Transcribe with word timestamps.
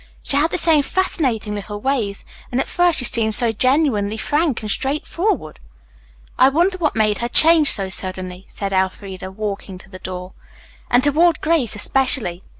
She 0.23 0.35
had 0.35 0.49
the 0.49 0.57
same 0.57 0.81
fascinating 0.81 1.53
little 1.53 1.79
ways 1.79 2.25
and 2.51 2.59
at 2.59 2.67
first 2.67 2.97
she 2.97 3.05
seemed 3.05 3.35
so 3.35 3.51
genuinely 3.51 4.17
frank 4.17 4.63
and 4.63 4.71
straightforward." 4.71 5.59
"I 6.39 6.49
wonder 6.49 6.79
what 6.79 6.95
made 6.95 7.19
her 7.19 7.29
change 7.29 7.69
so 7.69 7.87
suddenly," 7.87 8.45
said 8.49 8.73
Elfreda, 8.73 9.29
walking 9.29 9.77
to 9.77 9.89
the 9.91 9.99
door, 9.99 10.33
"and 10.89 11.03
toward 11.03 11.39
Grace, 11.39 11.75
especially. 11.75 12.41